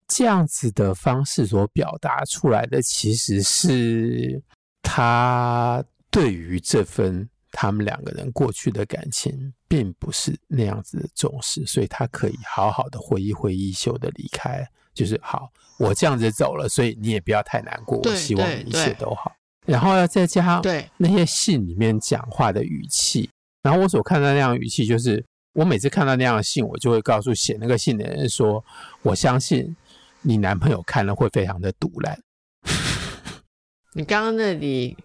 [0.08, 4.40] 这样子的方式所表达出来的，其实是
[4.84, 5.84] 他。
[6.16, 19.36] 对于这份他们两个人过去的感情，并不是那样子的重视，所以他可以好好的挥一挥衣袖的离开，就是好，我这样子走了，所以你也不要太难过，我希望你一切都好。
[19.66, 20.62] 然后要再加上
[20.96, 23.30] 那些信里面讲话的语气，
[23.62, 25.22] 然后我所看到那样的语气，就是
[25.54, 28.64] 我每次看到那样的信，我就会告诉写那个信的人说，
[29.02, 29.76] 我相信
[30.22, 32.18] 你男朋友看了会非常的堵烂。
[33.92, 34.96] 你刚刚那里。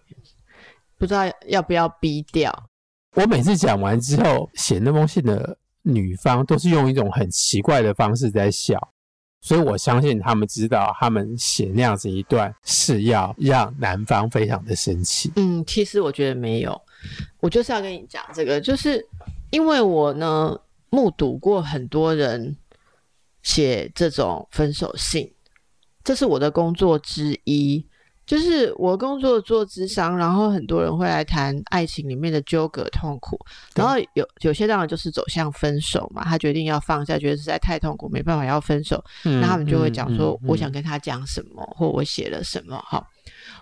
[1.01, 2.69] 不知道要不要逼掉。
[3.15, 8.79] 我每次讲完之后，写那封信的女方都是用一种很奇怪的方式在笑，
[9.41, 15.33] 所以我相信他们知道，他们写那样子一段是要让男方非常的生气。
[15.37, 16.79] 嗯，其实我觉得没有，
[17.39, 19.03] 我就是要跟你讲这个，就是
[19.49, 20.55] 因为我呢
[20.91, 22.55] 目睹过很多人
[23.41, 25.33] 写这种分手信，
[26.03, 27.83] 这是我的工作之一。
[28.31, 33.37] 就是我工作做智商，然后很多人会来谈爱情里面的纠葛痛苦，
[33.75, 42.81] 然后有有些当然就是走向分手嘛，他决定要放下，觉得实在太痛苦，没办法要分手，嗯、那他们就会讲说，我想跟他讲什么，嗯、或我写了什么。
[42.87, 43.05] 哈，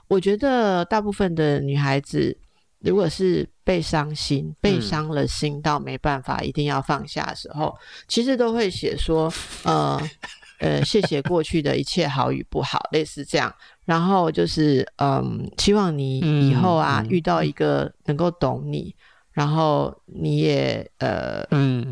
[0.07, 2.37] 我觉得大部分的女孩子，
[2.81, 7.75] 如果是被伤心、被伤了心到没办法一定要放下的时候，
[8.07, 9.99] 其实都会写说，呃
[10.59, 13.51] 呃，谢谢过去的一切好与不好，类似这样。
[13.89, 21.43] 然后就是，嗯，希望你以后啊、嗯、遇到一个能够懂你，嗯、然后你也呃，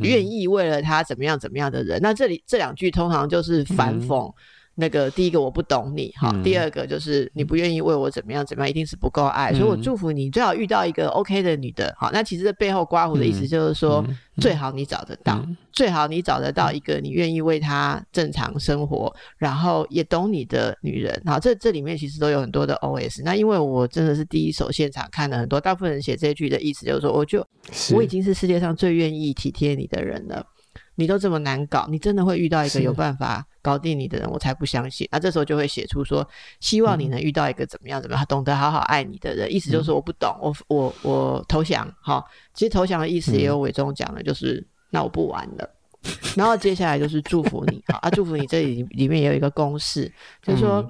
[0.03, 1.99] 愿意为了他怎么样怎么样的人。
[1.99, 4.31] 那这里这两句通常就是反讽。
[4.77, 11.95] 嗯那个第一个我不懂你哈，嗯、第二个就是你不愿意为我怎么样怎么样，一定是不够爱，嗯、所以我祝福你最好遇到一个 OK 的女的。
[11.97, 14.05] 好，那其实这背后刮胡的意思就是说，
[14.39, 21.19] 最好你找得到，嗯、最好你找得到一个你愿意为她正常生活，嗯、然后也懂你的女人。
[21.25, 23.23] 好，这这里面其实都有很多的 OS。
[23.23, 27.43] 那因为我真的是第一手现场看了很多，大部分人写这句的意思就是说，我就
[27.95, 30.45] 我已经是世界上最愿意体贴你的人了。
[30.99, 35.07] 你都这么难搞，你真的会遇到一个有办法搞定你的人，我才不相信。
[35.11, 36.27] 那这时候就会写出说，
[36.59, 39.53] 希望你能遇到一个怎么样怎么样，懂得好好爱你的人。
[39.53, 41.87] 意思就是说，我不懂，我我我投降。
[42.01, 45.69] 哈，其实投降的意思也有伟忠讲的，就是那我不玩了。
[46.35, 48.47] 然后接下来就是祝福你啊，祝福你。
[48.47, 50.83] 这里里面也有一个公式，就是说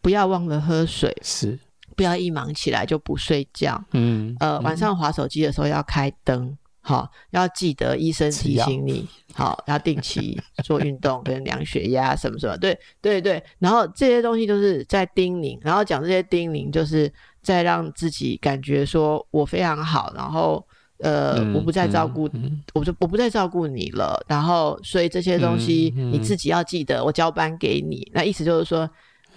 [0.00, 1.58] 不要忘了喝水，是
[1.94, 3.82] 不要一忙起来就不睡觉。
[3.92, 6.56] 嗯，呃，晚上划手机的时候要开灯。
[6.86, 13.42] 好，要记得医生提醒你，好，要定期做运动跟量血压 什么什么，对对对。
[13.58, 20.64] 然后这些东西都是在叮咛，然后讲这些叮咛，就是在让自己感觉说我非常好，然后
[20.98, 22.30] 呃，嗯、我不再照顾，
[22.72, 24.24] 我就我不再照顾你了。
[24.28, 28.08] 然后，所以这些东西你自己要记得，我交班给你。
[28.14, 28.88] 那意思就是说，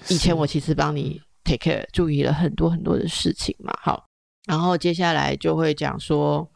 [0.09, 3.73] 以前我其实帮你 take care，注意了很多很多的事情嘛。
[3.81, 4.05] 好，
[4.45, 6.47] 然后接下来就会讲说。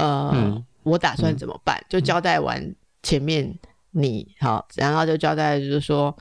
[0.00, 1.76] 呃，嗯、我打算怎么办？
[1.76, 3.52] 嗯、就交代完前面
[3.90, 6.16] 你好，然后就交代就是说，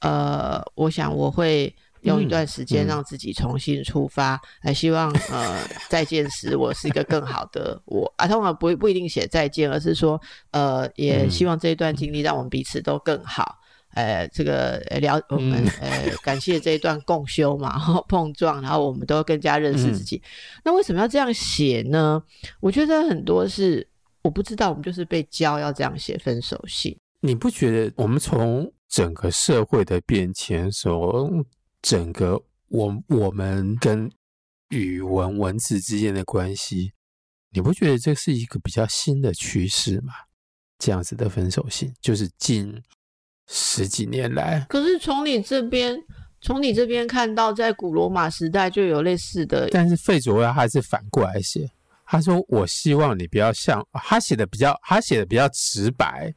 [0.00, 8.26] 呃，我想我会用一段时间让自己重新出发，还、嗯、希望呃 再见时我是一个更好的我啊。
[8.28, 10.20] 通常不不一定写再见，而是说
[10.50, 13.58] 呃，也希望这一段经历让我们彼此都更好。
[13.94, 20.16] 呃，这个聊我们呃，感谢这一段共修嘛，然 后碰撞，然后我们都更加认识自己。
[20.16, 22.20] 嗯、那为什么要这样写呢？
[22.58, 23.88] 我觉得很多是
[24.22, 26.96] 我不知道，我们就是被教要这样写分手信。
[27.20, 31.44] 你不觉得我们从整个社会的变迁，从
[31.80, 34.10] 整个我我们跟
[34.70, 36.92] 语文文字之间的关系，
[37.52, 40.12] 你不觉得这是一个比较新的趋势吗？
[40.78, 42.82] 这样子的分手信就是近。
[43.46, 45.96] 十几年来，可是从你这边，
[46.40, 49.68] 从你这边看到，在古罗马时代就有类似的。
[49.70, 51.68] 但是费佐亚还是反过来写，
[52.06, 56.32] 他说：“我希望你不要像他写的比较，他写的比较直白。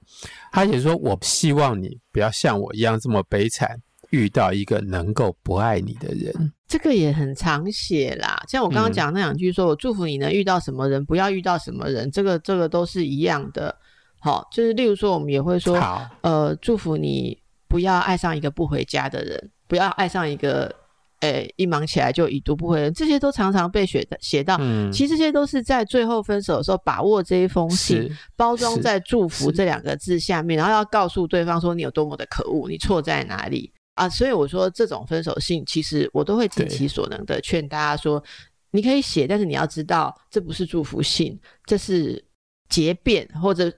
[0.52, 3.78] 他写说我希望你不要像我一样这么悲惨，
[4.10, 13.74] 遇到一个能够不爱你的人。”这个也很常写啦，像我刚刚讲那两句，说我祝福你能遇到什么人，不要遇到什么人，这个这个都是一样的。
[14.19, 20.73] 好，就是例如说，我们也会说，好呃，祝福你不要爱上一个不回家的人，不要爱上一个，
[21.21, 24.58] 诶，一忙起来就已读不回的人，这些都常常被写写到。
[24.60, 34.10] 嗯，其实这些都是在最后分手的时候，把握这一封信，包装在祝福这两个字下面，然后要告诉对方说你有多么的可恶，你错在哪里啊？
[34.10, 38.21] 所以我说，这种分手信，其实我都会尽其所能的劝大家说，
[38.71, 42.25] 你可以写，但是你要知道，这不是祝福信，这是
[42.67, 43.71] 结辩或者。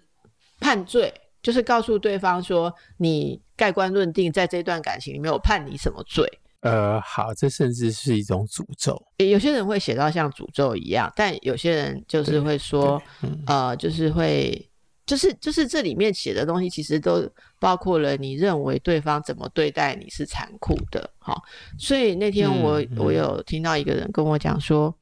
[0.59, 6.27] 判罪就是告诉对方说，你盖棺论定，在这段感情里面，我判你什么罪？
[6.61, 9.01] 呃，好，这甚至是一种诅咒。
[9.19, 14.69] 有些人会写到像诅咒一样，但有些人就是会说，嗯、呃，就是会，
[15.05, 17.25] 就是就是这里面写的东西，其实都
[17.59, 21.09] 包括了你认为对方怎么对待你是残酷的。
[21.19, 21.41] 好，
[21.77, 24.93] 所以那天我、嗯、我有听到一个人跟我讲说，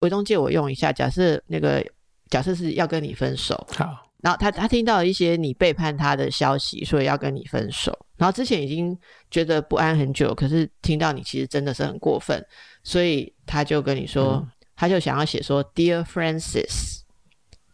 [0.00, 1.82] 伟忠借我用一下，假设那个
[2.28, 4.05] 假设是要跟你分手，好。
[4.22, 7.96] 然后他他听到一些你背叛他的消息，所以要跟你分手。
[8.16, 8.98] 然后之前已经
[9.30, 12.42] 觉得不安很久，可是听到你其实真的是很过分，
[12.82, 17.02] 所以他就跟你说，嗯、他就想要写说 Dear Francis，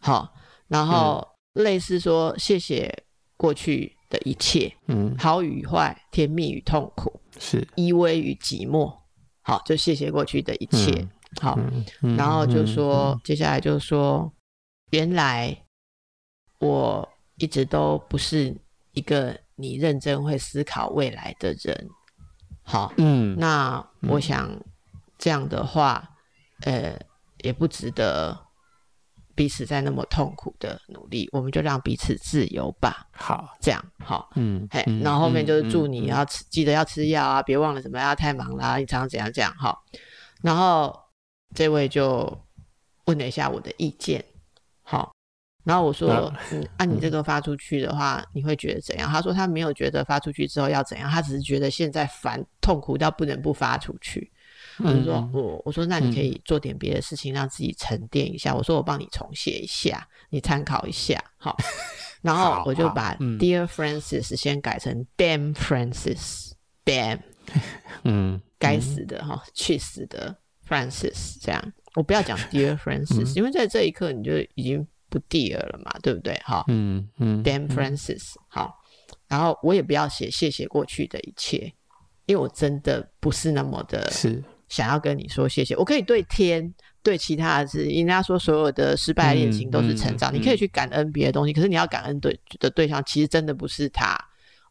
[0.01, 0.33] 好，
[0.67, 2.93] 然后类似说谢谢
[3.37, 7.65] 过去的一切，嗯，好与坏，甜蜜与痛苦，是。
[7.75, 8.93] 依偎与寂寞，
[9.41, 11.59] 好，就谢谢过去的一切，嗯、好，
[12.01, 14.29] 嗯、然后就说、嗯、接下来就说
[14.91, 15.57] 原来。
[16.63, 18.55] 我一直都不是
[18.93, 21.89] 一个你认真会思考未来的人，
[22.63, 24.49] 好，嗯，那我想
[25.17, 26.09] 这样的话，
[26.61, 26.99] 嗯、呃，
[27.43, 28.37] 也不值得
[29.35, 33.07] 彼此再那么痛苦的努力，我们就让彼此自由吧。
[33.11, 39.83] 好，这样好，嗯，嘿，然后后面就是祝你要吃，嗯、记得要吃药啊，别忘了什么呀，太忙啦，你常常怎样怎样，好，
[40.41, 40.97] 然后
[41.53, 42.39] 这位就
[43.05, 44.32] 问了一下我的意见，好。
[45.63, 49.09] 然后我说，嗯，按、啊、你这个发出去的话，嗯、你会觉得怎样？
[49.09, 54.29] 他说他没有觉得发出去之后要怎样，他只是觉得现在烦痛苦到不能不发出去。
[54.79, 58.51] 嗯、我就说，我我说那你可以做点别的事情，让自己沉淀一下。
[58.51, 61.55] 嗯、我说我帮你重写一下，你参考一下，好。
[62.21, 67.19] 然后我就把 Dear Francis 先改成 Damn Francis，Damn，
[68.03, 70.35] 嗯，该死的哈，去死的
[70.67, 71.73] Francis，这样。
[71.95, 74.85] 我不要讲 Dear Francis， 嗯、因为在这一刻你就已经。
[75.13, 76.33] 不 dear 了嘛，对不对？
[76.43, 78.75] 哈，嗯嗯，Dan Francis，好，
[79.27, 81.71] 然后我也不要写谢谢过去的一切，
[82.25, 85.75] 因为我真的不是那么的，是想要跟你说谢谢。
[85.75, 94.17] 我可以对天，对其他的是，人家说所有的失败恋情都是成长，嗯嗯嗯、你可以去感恩别的东西，可是你要感恩对的对象，其实真的不是他。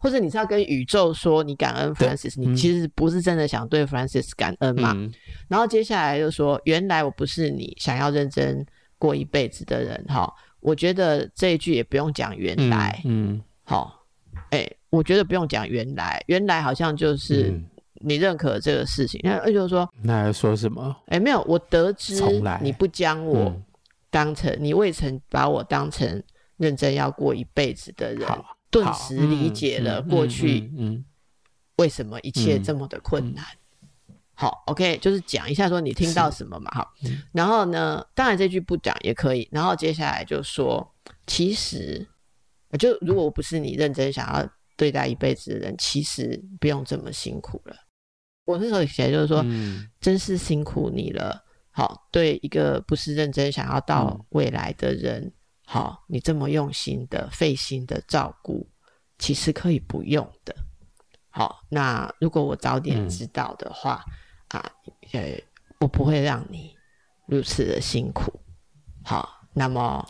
[0.01, 4.93] 或者你是要跟宇宙说你感恩 Francis，你其实不是真的想对 Francis 感恩嘛？
[4.97, 5.09] 嗯、
[5.47, 8.67] 然后接下来就说，原来我不是你想要认真
[9.03, 10.33] 过一辈子的人哈。
[10.61, 17.61] 我觉得这一句也不用讲原来，嗯，好、嗯，哎、欸，我觉得不用讲原来，原来好像就是
[17.95, 20.95] 你认可这个事情，那、嗯、就是说，那还说什么？
[21.07, 22.15] 哎、欸，没有，我得知
[22.61, 23.53] 你不将我
[24.09, 26.23] 当成，嗯、你未曾把我当成
[26.59, 28.29] 认真要过一辈子的人，
[28.71, 31.05] 顿时理解了过去，嗯，
[31.79, 33.45] 为什么一切这么的困难。
[34.35, 40.95] 好，OK，就是讲一下说你听到什么嘛，好，嗯、然后呢，当然这句不讲也可以，然后接下来就说，
[41.27, 42.05] 其实，
[42.79, 47.77] 就如果我不是你认真想要对待一辈子的人，其实不用这么辛苦了。
[48.47, 51.45] 我那时候写就是说，嗯、真是辛苦你了。
[51.71, 55.33] 好，对一个不是认真想要到未来的人，嗯、
[55.67, 58.67] 好，你这么用心的费心的照顾，
[59.19, 60.57] 其实可以不用的。
[61.29, 64.03] 好，那如果我早点知道的话。
[64.09, 64.13] 嗯
[64.53, 64.71] 啊，
[65.13, 65.41] 呃，
[65.81, 66.75] 我不会让你
[67.27, 68.33] 如此的辛苦。
[69.05, 70.05] 好，那么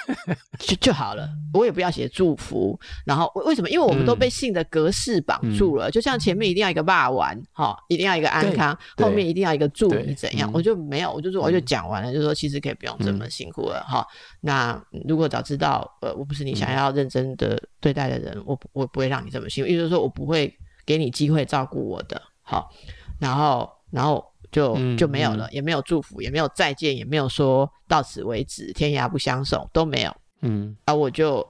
[0.60, 1.28] 就就好了。
[1.52, 2.78] 我也不要写祝福。
[3.04, 3.68] 然后为什么？
[3.68, 5.88] 因为我们都被信的格式绑住了。
[5.88, 10.50] 嗯、就像前面一定要一个骂完，哈、嗯，一定要一个安康，后面一定要一个祝你怎样？
[10.52, 14.06] 我就没有，我就说我就讲完了，嗯、就说其实可以不用这么辛苦了，哈、嗯。
[14.42, 19.70] 那如果早知道，呃，我不是你想要认真的对待的人，嗯、我我不会让你这么辛苦。
[19.70, 22.20] 也就是说，我不会给你机会照顾我的。
[22.42, 22.70] 好，
[23.18, 23.68] 然后。
[23.90, 30.16] 然后就就没有了，也没有祝福，也没有再见，也没有说到此为止，天涯不相送都没有。
[30.42, 31.46] 嗯，啊我就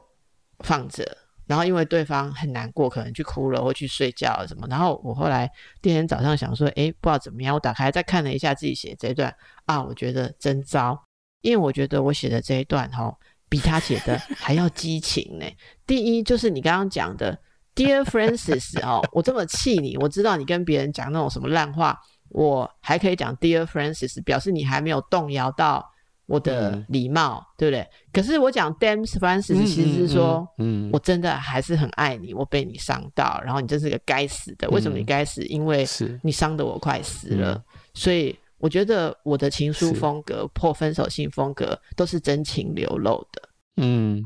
[0.61, 1.17] 放着。
[1.47, 4.67] 然后因为对方很难过，可能去哭了或去睡觉了什么。
[4.69, 9.35] 然后我后来第二天早上想说，哎，不知道怎么样，我打开再看了一下自己写的这一段
[9.65, 11.03] 啊，我觉得真糟，
[11.41, 13.17] 因为我觉得我写的这一段哈、哦，
[13.49, 15.47] 比他写的还要激情呢。
[15.87, 17.39] 第一就是你刚刚讲的
[17.75, 21.99] ，Dear Francis 哦，我这么气你，我知道你跟别人讲那种什么烂话。
[22.31, 25.91] 我还可以讲 Dear Francis，表示你还没有动摇到
[26.27, 27.89] 我的礼貌，嗯、对不对？
[28.13, 34.69] 可是我讲 Damn Francis，其实是说，嗯，我真的还是很爱你，我被你伤到，然后你真是个该死的。
[34.69, 35.43] 为什么你该死？
[35.47, 35.87] 因为
[36.23, 37.55] 你伤得我快死了。
[37.55, 37.63] 嗯、
[37.95, 43.49] 所以我觉得我的情书风格、破分手信风格都是真情流露的。
[43.79, 44.23] 嗯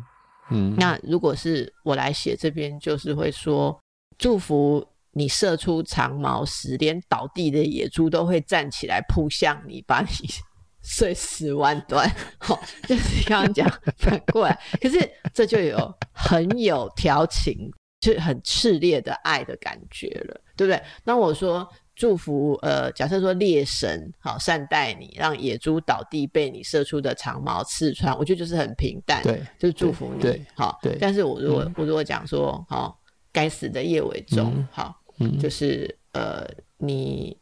[0.51, 0.75] 嗯。
[0.77, 3.79] 那如果是我来写这边，就是会说
[4.19, 4.85] 祝福。
[5.15, 10.09] 你射出长矛时，连倒地的野猪都会站起来扑向你，把你
[10.83, 12.11] 碎尸万段。
[12.39, 12.59] 好、哦，
[12.89, 14.99] 就是刚刚讲反过来，可是
[15.35, 20.83] 这就有很有调情，就很炽烈的爱的感觉了，对不对？
[21.05, 30.97] 那我说祝福，呃，假设说猎神好善待你，让野猪倒地被你射出的长矛刺穿，我觉得就是很平淡，对，就是祝福你，对，好，对。
[30.99, 32.99] 但是我如果、嗯、我如果讲说，好，
[33.31, 35.02] 该死的叶伟忠，嗯、好。
[35.41, 36.47] 就是呃，
[36.79, 37.37] 你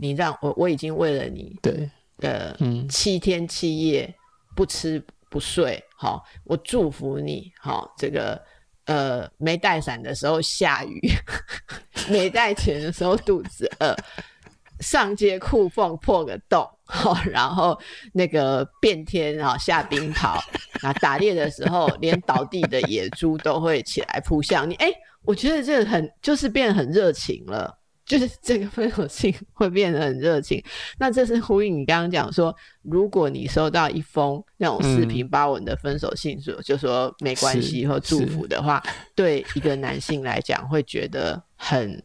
[0.00, 4.12] 你让我我已经为了你对呃，嗯，七天七夜
[4.54, 8.42] 不吃不睡，好，我祝福你，好，这个
[8.86, 11.00] 呃没带伞的时候下雨，
[12.08, 13.94] 没带钱的时候肚子饿，
[14.80, 17.78] 上街裤缝破个洞，好，然后
[18.12, 20.40] 那个变天啊下冰雹，
[20.80, 24.92] 啊打猎的时候连倒地的野猪都会起来扑向你，哎。
[25.26, 30.62] 我觉得这个很就是变得很热情了，就是 这个分手信会变得很热情。
[30.98, 38.80] 那这是呼应你刚刚讲说，如果你收到一封那种四平八稳的分手信，说、嗯、就说没关系或祝福的话，
[39.16, 42.00] 对一个男性来讲会觉得很，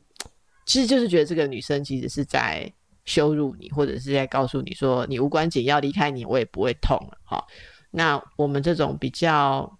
[0.65, 2.67] 其实就是觉得这个女生其实是在
[3.05, 7.17] 羞辱你，或者是在告诉你说你无关紧要，离开你我也不会痛了。
[7.23, 7.45] 哈，
[7.91, 9.77] 那我们这种比较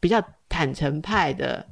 [0.00, 1.66] 比较坦诚派的。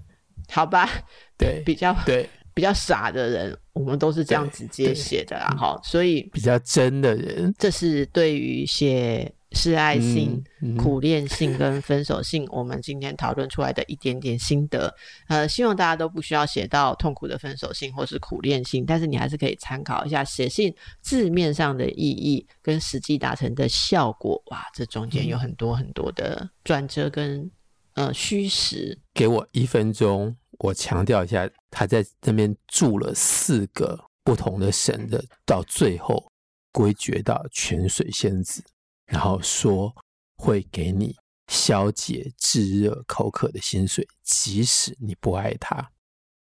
[0.50, 0.88] 好吧，
[1.36, 14.94] 对，比较对比较傻的人，我们都是这样直接写的啦，哈，所以比较真的人，这是对于写示爱信、嗯嗯、苦恋信跟分手信，我们今天讨论出来的一点点心得。
[15.26, 24.40] 呃，希望大家都不需要写到痛苦的分手信或是苦恋信，但是你还是可以参考一下写信字面上的意义跟实际达成的效果。
[24.46, 27.50] 哇，这中间有很多很多的转折跟。
[27.94, 29.00] 呃，虚实。
[29.12, 36.30] 给我一分钟，我强调一下，他在那边住了四个不同的神的，到最后
[36.72, 38.64] 归结到泉水仙子，
[39.06, 39.94] 然后说
[40.36, 41.16] 会给你
[41.46, 45.92] 消解炙热口渴的薪水，即使你不爱他。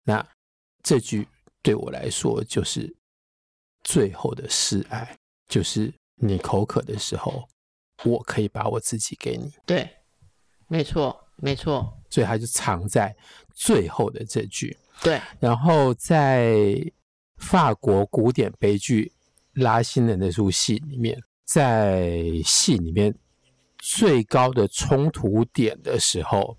[0.03, 0.27] 那
[0.81, 1.27] 这句
[1.61, 2.95] 对我来说就是
[3.83, 5.15] 最后的示爱，
[5.47, 7.47] 就是你口渴的时候，
[8.05, 9.51] 我可以把我自己给你。
[9.67, 9.87] 对，
[10.67, 11.26] 没错。
[11.37, 13.15] 没错，所以他就藏在
[13.53, 14.77] 最后的这句。
[15.01, 16.75] 对，然后在
[17.37, 19.11] 法国古典悲剧
[19.61, 23.13] 《拉辛的那出戏》里面，在戏里面
[23.77, 26.57] 最高的冲突点的时候，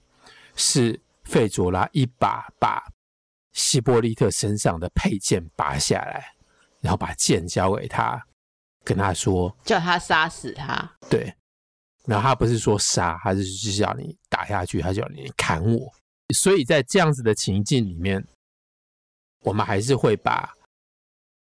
[0.55, 2.81] 是费卓拉一把把
[3.53, 6.25] 希波利特身上的佩剑拔下来，
[6.81, 8.25] 然后把剑交给他，
[8.85, 10.89] 跟他说叫他杀死他。
[11.11, 11.35] 对，
[12.09, 15.93] 然后他不是说杀，他是就是叫你打下去，他叫你砍我。
[16.35, 18.27] 所以在这样子的情境里面，
[19.41, 20.55] 我们还是会把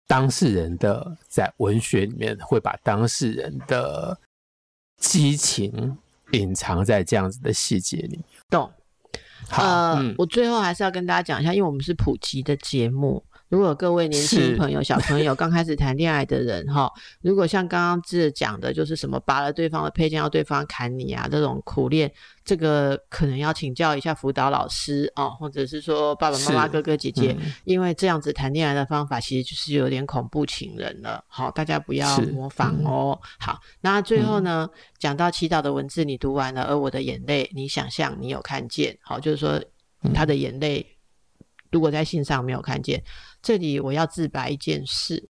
[0.05, 4.19] 当事人的在文学里面会把当事人的
[4.97, 5.97] 激情
[6.33, 8.19] 隐藏在这样子的细节里。
[8.49, 8.69] 懂？
[9.47, 13.23] 好，呃，嗯，我最后还是要跟大家讲一下，因为我们是普及的节目。
[13.49, 16.91] 如果各位年轻朋友、小朋友 刚开始谈恋爱的人哈，
[17.21, 22.11] 如果像刚刚这讲的，就是什么拔了对方的配件要对方砍你啊，这种苦练，
[22.45, 31.23] 这个可能要请教一下辅导老师哦，或者是说爸爸妈妈、哥哥姐姐，嗯、因为这样子谈恋爱的方法其实就是有点恐怖情人了。
[31.27, 33.19] 好，大家不要模仿哦。
[33.19, 34.69] 嗯、好，那最后呢，
[34.99, 39.59] 讲、嗯、到祈祷的文字你读完了，而我的眼泪你想象你有看见，好，就是说
[40.13, 40.85] 他的眼泪。
[41.71, 43.03] 如果在信上没有看见，
[43.41, 45.29] 这里我要自白一件事。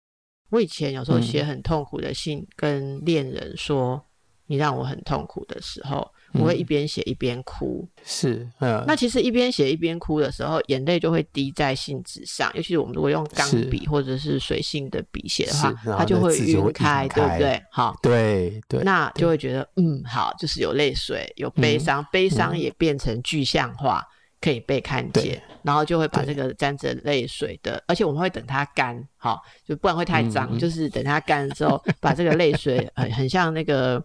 [0.49, 4.01] 我以前有时候写很痛苦的信，跟恋人说、嗯、
[4.47, 7.85] 你让我很痛苦的时候，我会一边写一边哭。
[8.05, 8.81] 是，嗯。
[8.87, 12.49] 那其实一边写一边哭的时候，眼泪就会滴在信纸上。
[12.55, 17.61] 尤其是我们如果用钢笔或者是水性的笔写的话，它就会晕开，对不对？
[17.69, 18.81] 好，对对。
[18.83, 24.01] 那就会觉得，嗯，好，就是有泪水，有悲伤，嗯、悲伤也变成具象化。
[24.37, 30.49] 嗯可以被看见，然后就会把这个沾着泪水的，而且我们会等它干，好，就不然会太脏。
[30.51, 34.01] 嗯、就是等它干之后， 把这个泪水很很像那个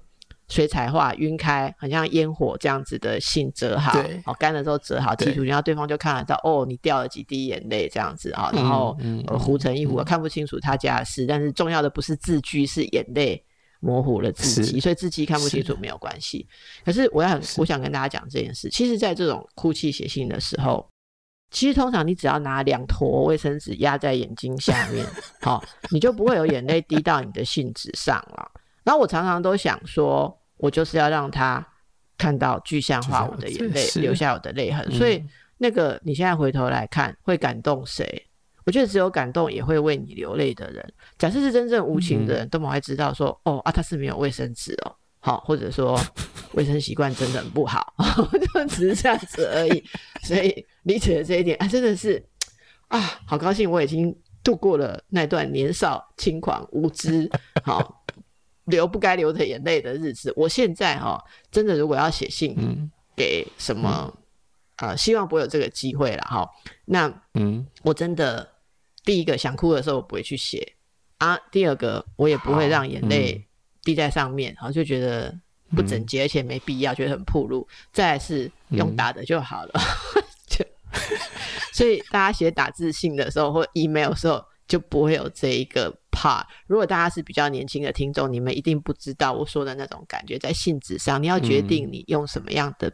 [0.49, 3.93] 水彩画晕开，很像烟火这样子的信折好，
[4.25, 13.45] 好干了之后折好寄出去，然后对方就看得到哦，你掉了几滴眼泪这样子啊，然后、嗯呃、糊成一糊，看不清楚他家的事，但是重要的不是字句，是眼泪。
[13.83, 16.47] 模糊了字迹，所以字迹看不清楚没有关系。
[16.85, 18.71] 可是我要很，我想跟大家讲这件事。
[18.71, 20.89] 其实，在这种哭泣写信的时候，
[21.51, 25.05] 其实通常你只要拿两坨卫生纸压在眼睛下面，
[25.41, 28.53] 好、哦，你就不会有眼泪滴到你的信纸上了。
[28.85, 31.67] 然后我常常都想说，我就是要让他
[32.17, 34.89] 看到具象化我的眼泪，留下我的泪痕。
[34.93, 35.21] 所以，
[35.59, 38.29] 那个你现在回头来看，会感动谁？
[38.65, 45.99] 我觉得只有感动也会为你流泪的人，假设是真正无情的人，都会知道说，哦啊，他是没有卫生纸哦，好，或者说
[46.55, 47.93] 卫生习惯真的很不好，
[48.55, 49.85] 就只是这样子而已。
[50.23, 52.25] 所以理解了这一点啊，真的是
[52.89, 57.29] 啊，好高兴，我已经度过了那段年少轻狂无知，
[57.65, 58.05] 好
[58.67, 60.33] 流不该流的眼泪的日子。
[60.37, 62.57] 我现在哈，真的如果要写信
[63.17, 64.13] 给什么
[64.77, 66.49] 啊，希望不会有这个机会了哈。
[66.85, 68.52] 那嗯，我真的。
[69.05, 70.75] 第一个想哭的时候，我不会去写
[71.19, 71.37] 啊。
[71.51, 73.45] 第二个，我也不会让眼泪
[73.83, 75.37] 滴在上面，然后、就觉得
[75.75, 77.67] 不整洁，而且没必要，嗯、觉得很暴露。
[77.93, 80.65] 再来是用打的就好了，嗯、就
[81.73, 86.45] 所以大家写打字信的时候或 email 的时候就不会有这一个 part。
[86.67, 92.93] 如果大家是比较年轻的听众，你们一定不知道我说的那种感觉，在信纸上，你要决定你用什么样的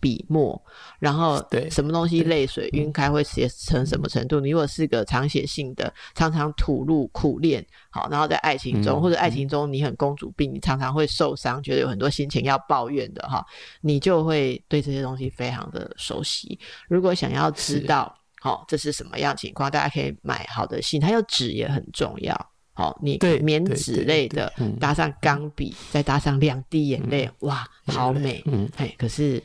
[0.00, 0.24] 笔。
[0.28, 0.60] 墨，
[1.00, 4.38] 然后对什么东西泪水晕开会写成什么程度？
[4.38, 13.44] 你如果是个常写信的，常常吐露苦恋，好，然后在爱情中、嗯、或者爱情中你很公主病，你常常会受伤，觉得有很多心情要抱怨的哈，
[13.80, 16.58] 你就会对这些东西非常的熟悉。
[16.88, 22.50] 如果想要知道好这是什么样情况，大家可以买好的信，它有纸也很重要。
[22.72, 29.42] 好，你棉纸类的搭上钢笔，再搭上两滴眼泪，哇，好美，嗯，哎，可是。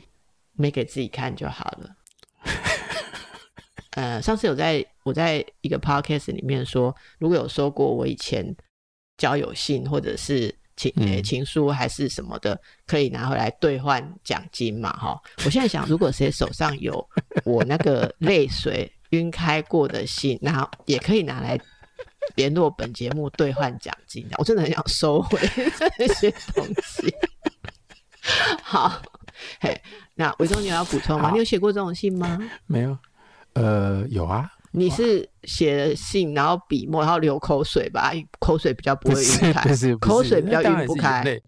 [0.56, 1.90] 没给自己看就好了。
[3.96, 8.54] 呃，上次有在我在一个 podcast 里面说，如果有收过我以前
[9.16, 14.92] 交友信或者是情、欸、情书还是什么的，可以拿回来兑换奖金嘛？
[14.92, 17.08] 哈，我现在想，如果谁手上有
[17.44, 21.58] 我那个泪水晕开过的信，那也可以拿来
[22.34, 24.28] 联络本节目兑换奖金。
[24.36, 25.40] 我真的很想收回
[25.96, 27.14] 这些东西。
[28.62, 29.00] 好。
[29.60, 29.80] 嘿，
[30.14, 31.30] 那伟忠，你有要补充吗？
[31.32, 32.38] 你有写过这种信吗？
[32.66, 32.96] 没有，
[33.54, 34.50] 呃，有啊。
[34.72, 38.12] 你是写了信，然后笔墨，然后流口水吧？
[38.38, 41.24] 口水比较不会晕开，口水比较晕不开。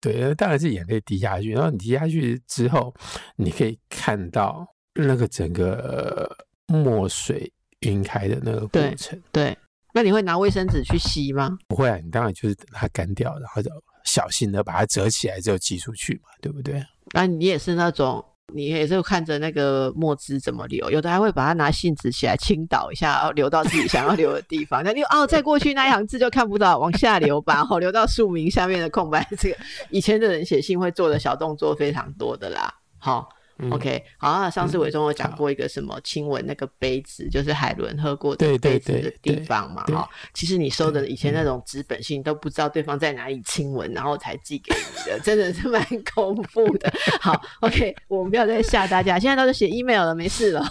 [0.00, 2.94] 对，当然是眼泪滴下去，然后你滴下去之后，
[3.36, 6.34] 你可以看到那个整个
[6.66, 9.20] 墨水晕开的那个过程。
[9.30, 9.58] 对，对，
[9.92, 11.58] 那你会拿卫生纸去吸吗？
[11.68, 13.70] 不会啊，你当然就是等它干掉，然后就。
[14.04, 16.84] 小心的把它折起来就寄出去嘛，对不对？
[17.12, 18.24] 那你也是那种。
[18.52, 24.82] 你也是看着那个墨汁怎么流，有的还会把它拿信纸起来倾倒一下，然后流到自己想要流的地方。
[24.84, 29.26] 那你哦，再过去那一行字就看不到，往下流吧，哦，流到署名下面的空白。
[29.38, 29.56] 这个
[29.88, 33.26] 以前的人写信会做的小动作非常多的啦，好。
[33.58, 34.50] 嗯、OK，好啊。
[34.50, 39.84] 上次伟忠有讲过一个什么亲吻那个杯子，嗯、就是海伦喝过的杯子的地方嘛？
[39.84, 45.84] 哈，其实你收的以前那种纸本信都不知道对方在哪里亲吻，然后才寄给你的，真的是蛮
[46.14, 46.92] 恐怖的。
[47.20, 50.62] 好，OK，我们不要再吓大家，现在都是写 email 了，没事了。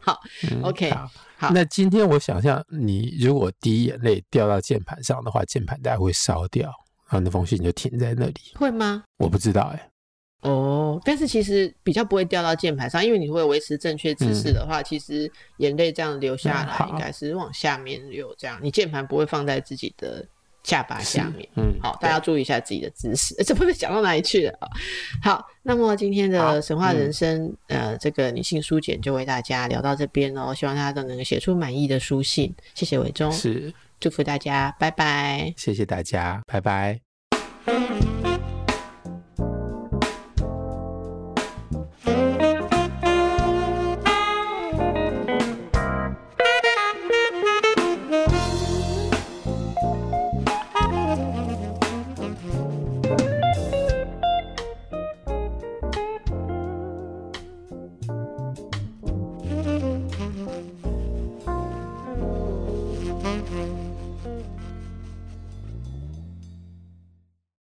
[0.00, 0.20] 好
[0.62, 1.10] ，OK，好。
[1.36, 6.68] 好，那今天我想象，你如果滴眼泪掉到键盘上的话，键盘大概会烧掉，
[7.08, 9.02] 然后那封信就停在那里，会吗？
[9.18, 9.91] 我不知道哎、欸。
[10.42, 20.26] 哦，但是其实比较不会掉到键盘上，因为你会维持正确姿势的话，嗯、其实眼泪这样流下来，应该是往下面流，这样、嗯、你键盘不会放在自己的
[20.64, 21.48] 下巴下面。
[21.54, 23.34] 嗯，好，大家注意一下自己的姿势。
[23.44, 24.58] 这不是讲到哪里去了？
[25.22, 32.52] 好，那么今天的神话人生，嗯、呃，这个女性书简就为大家聊到这边哦，希望大家都能够写出满意的书信。
[32.74, 35.54] 谢谢伟忠，是祝福大家，拜拜。
[35.56, 37.00] 谢谢大家，拜拜。